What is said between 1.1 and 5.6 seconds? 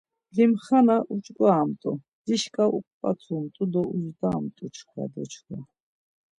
uç̌ǩoramt̆u, dişka uǩvatamtu do uzdamt̆u çkva do çkva.